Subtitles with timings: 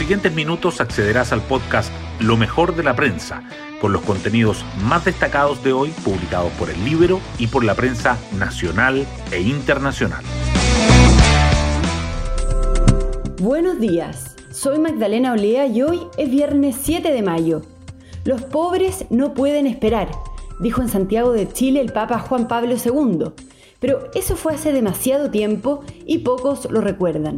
[0.00, 3.42] siguientes minutos accederás al podcast Lo mejor de la prensa,
[3.82, 8.16] con los contenidos más destacados de hoy publicados por el libro y por la prensa
[8.38, 10.24] nacional e internacional.
[13.42, 17.60] Buenos días, soy Magdalena Olea y hoy es viernes 7 de mayo.
[18.24, 20.08] Los pobres no pueden esperar,
[20.60, 23.32] dijo en Santiago de Chile el Papa Juan Pablo II.
[23.80, 27.36] Pero eso fue hace demasiado tiempo y pocos lo recuerdan.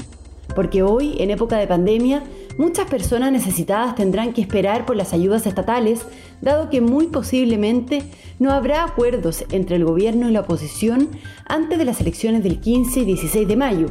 [0.54, 2.22] Porque hoy, en época de pandemia,
[2.58, 6.06] muchas personas necesitadas tendrán que esperar por las ayudas estatales,
[6.40, 8.02] dado que muy posiblemente
[8.38, 11.08] no habrá acuerdos entre el gobierno y la oposición
[11.46, 13.86] antes de las elecciones del 15 y 16 de mayo,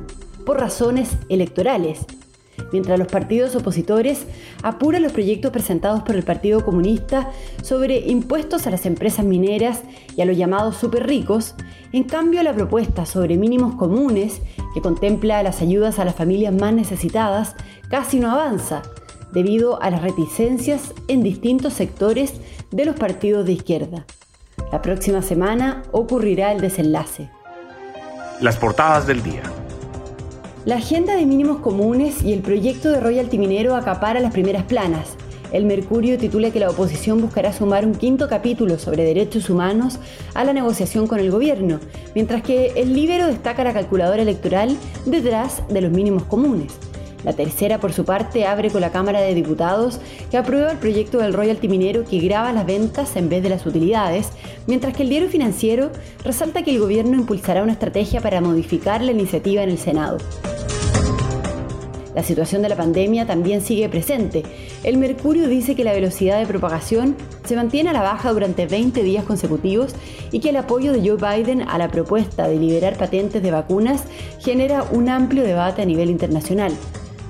[0.45, 2.05] por razones electorales
[2.71, 4.25] mientras los partidos opositores
[4.63, 9.81] apuran los proyectos presentados por el Partido Comunista sobre impuestos a las empresas mineras
[10.15, 11.55] y a los llamados super ricos,
[11.91, 14.41] en cambio la propuesta sobre mínimos comunes,
[14.73, 17.55] que contempla las ayudas a las familias más necesitadas,
[17.89, 18.81] casi no avanza,
[19.33, 22.33] debido a las reticencias en distintos sectores
[22.71, 24.05] de los partidos de izquierda.
[24.71, 27.29] La próxima semana ocurrirá el desenlace.
[28.39, 29.43] Las portadas del día.
[30.63, 35.15] La agenda de mínimos comunes y el proyecto de royalty minero acapara las primeras planas.
[35.51, 39.97] El Mercurio titula que la oposición buscará sumar un quinto capítulo sobre derechos humanos
[40.35, 41.79] a la negociación con el gobierno,
[42.13, 46.73] mientras que el Libero destaca la calculadora electoral detrás de los mínimos comunes.
[47.23, 51.19] La tercera, por su parte, abre con la Cámara de Diputados, que aprueba el proyecto
[51.19, 54.29] del royalty minero que graba las ventas en vez de las utilidades,
[54.67, 55.91] mientras que el diario financiero
[56.23, 60.17] resalta que el gobierno impulsará una estrategia para modificar la iniciativa en el Senado.
[62.15, 64.43] La situación de la pandemia también sigue presente.
[64.83, 67.15] El Mercurio dice que la velocidad de propagación
[67.45, 69.95] se mantiene a la baja durante 20 días consecutivos
[70.31, 74.03] y que el apoyo de Joe Biden a la propuesta de liberar patentes de vacunas
[74.39, 76.73] genera un amplio debate a nivel internacional.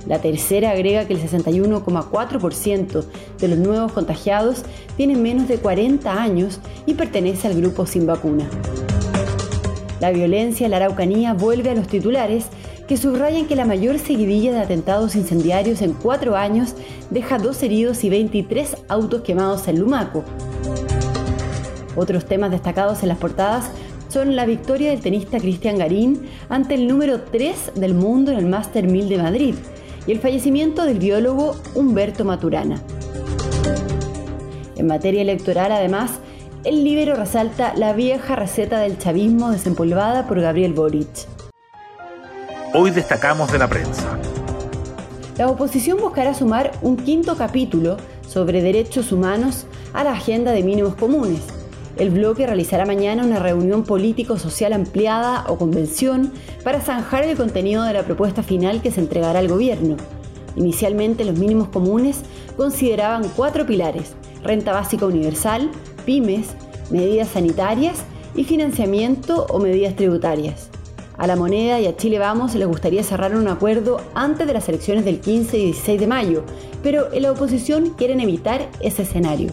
[0.08, 3.04] La tercera agrega que el 61,4%
[3.40, 4.64] de los nuevos contagiados
[4.98, 8.50] tienen menos de 40 años y pertenece al grupo sin vacuna.
[10.00, 12.46] La violencia en la Araucanía vuelve a los titulares
[12.88, 16.74] que subrayan que la mayor seguidilla de atentados incendiarios en cuatro años
[17.12, 20.24] deja dos heridos y 23 autos quemados en Lumaco.
[21.96, 23.70] Otros temas destacados en las portadas
[24.10, 28.46] son la victoria del tenista Cristian Garín ante el número 3 del mundo en el
[28.48, 29.56] Master 1000 de Madrid
[30.08, 32.82] y el fallecimiento del biólogo Humberto Maturana.
[34.76, 36.12] En materia electoral, además,
[36.64, 41.28] el Libero resalta la vieja receta del chavismo desempolvada por Gabriel Boric.
[42.74, 44.18] Hoy destacamos de la prensa.
[45.38, 47.98] La oposición buscará sumar un quinto capítulo
[48.28, 51.42] sobre derechos humanos a la agenda de mínimos comunes.
[51.98, 56.32] El bloque realizará mañana una reunión político-social ampliada o convención
[56.64, 59.98] para zanjar el contenido de la propuesta final que se entregará al gobierno.
[60.56, 62.22] Inicialmente los mínimos comunes
[62.58, 64.14] consideraban cuatro pilares,
[64.44, 65.70] renta básica universal,
[66.06, 66.48] pymes,
[66.90, 68.04] medidas sanitarias
[68.36, 70.70] y financiamiento o medidas tributarias.
[71.18, 74.68] A la moneda y a Chile Vamos les gustaría cerrar un acuerdo antes de las
[74.70, 76.44] elecciones del 15 y 16 de mayo,
[76.82, 79.52] pero en la oposición quieren evitar ese escenario.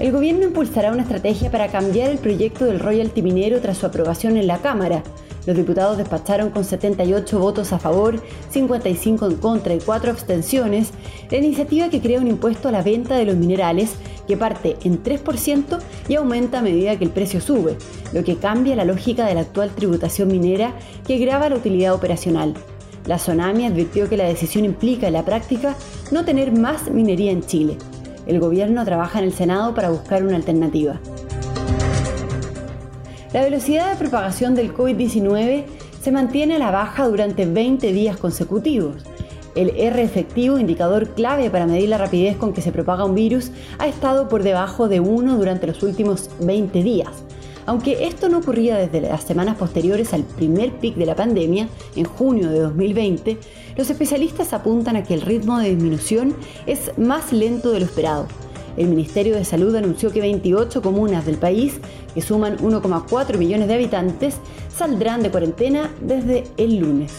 [0.00, 4.36] El gobierno impulsará una estrategia para cambiar el proyecto del royalty minero tras su aprobación
[4.36, 5.02] en la Cámara.
[5.44, 10.90] Los diputados despacharon con 78 votos a favor, 55 en contra y 4 abstenciones
[11.32, 13.94] la iniciativa que crea un impuesto a la venta de los minerales
[14.28, 17.76] que parte en 3% y aumenta a medida que el precio sube,
[18.12, 20.74] lo que cambia la lógica de la actual tributación minera
[21.08, 22.54] que grava la utilidad operacional.
[23.06, 25.74] La Sonami advirtió que la decisión implica en la práctica
[26.12, 27.78] no tener más minería en Chile.
[28.28, 31.00] El gobierno trabaja en el Senado para buscar una alternativa.
[33.32, 35.64] La velocidad de propagación del COVID-19
[36.00, 39.04] se mantiene a la baja durante 20 días consecutivos
[39.58, 43.50] el R efectivo, indicador clave para medir la rapidez con que se propaga un virus,
[43.78, 47.08] ha estado por debajo de 1 durante los últimos 20 días.
[47.66, 52.04] Aunque esto no ocurría desde las semanas posteriores al primer pic de la pandemia, en
[52.04, 53.36] junio de 2020,
[53.78, 56.34] los especialistas apuntan a que el ritmo de disminución
[56.66, 58.26] es más lento de lo esperado.
[58.76, 61.78] El Ministerio de Salud anunció que 28 comunas del país,
[62.12, 64.34] que suman 1,4 millones de habitantes,
[64.68, 67.12] saldrán de cuarentena desde el lunes.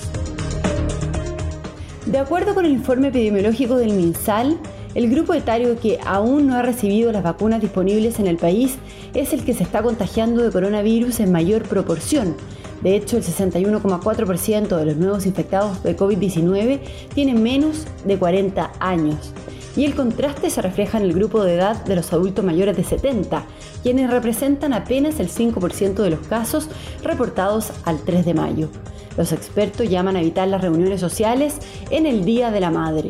[2.06, 4.59] De acuerdo con el informe epidemiológico del MinSal,
[4.95, 8.75] el grupo etario que aún no ha recibido las vacunas disponibles en el país
[9.13, 12.35] es el que se está contagiando de coronavirus en mayor proporción.
[12.81, 16.80] De hecho, el 61,4% de los nuevos infectados de COVID-19
[17.14, 19.34] tienen menos de 40 años.
[19.76, 22.84] Y el contraste se refleja en el grupo de edad de los adultos mayores de
[22.84, 23.44] 70,
[23.84, 26.70] quienes representan apenas el 5% de los casos
[27.04, 28.70] reportados al 3 de mayo.
[29.18, 31.56] Los expertos llaman a evitar las reuniones sociales
[31.90, 33.10] en el Día de la Madre.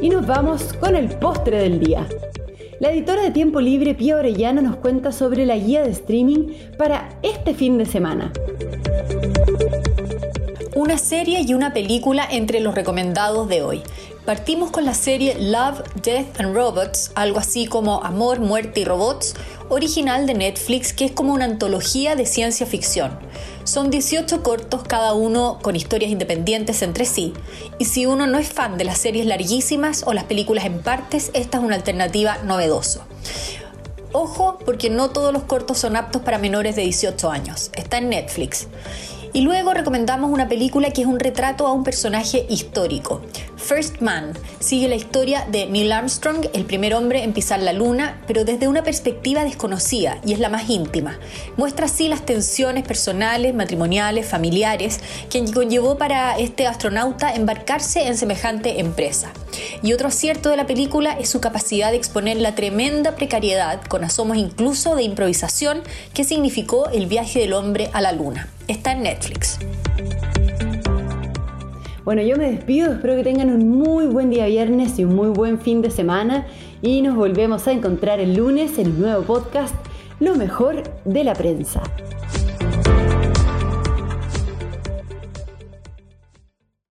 [0.00, 2.06] Y nos vamos con el postre del día.
[2.80, 7.08] La editora de Tiempo Libre, Pía Orellana, nos cuenta sobre la guía de streaming para
[7.22, 8.32] este fin de semana.
[10.74, 13.82] Una serie y una película entre los recomendados de hoy.
[14.24, 19.34] Partimos con la serie Love, Death and Robots, algo así como Amor, Muerte y Robots,
[19.68, 23.18] original de Netflix, que es como una antología de ciencia ficción.
[23.64, 27.32] Son 18 cortos, cada uno con historias independientes entre sí,
[27.78, 31.30] y si uno no es fan de las series larguísimas o las películas en partes,
[31.32, 33.06] esta es una alternativa novedosa.
[34.12, 37.70] Ojo, porque no todos los cortos son aptos para menores de 18 años.
[37.74, 38.68] Está en Netflix.
[39.32, 43.22] Y luego recomendamos una película que es un retrato a un personaje histórico.
[43.64, 48.20] First Man sigue la historia de Neil Armstrong, el primer hombre en pisar la luna,
[48.26, 51.18] pero desde una perspectiva desconocida y es la más íntima.
[51.56, 55.00] Muestra así las tensiones personales, matrimoniales, familiares
[55.30, 59.32] que conllevó para este astronauta embarcarse en semejante empresa.
[59.82, 64.04] Y otro acierto de la película es su capacidad de exponer la tremenda precariedad, con
[64.04, 65.82] asomos incluso de improvisación,
[66.12, 69.58] que significó el viaje del hombre a la luna está en Netflix.
[72.04, 75.28] Bueno, yo me despido, espero que tengan un muy buen día viernes y un muy
[75.28, 76.46] buen fin de semana
[76.82, 79.74] y nos volvemos a encontrar el lunes en un nuevo podcast,
[80.20, 81.82] Lo mejor de la prensa.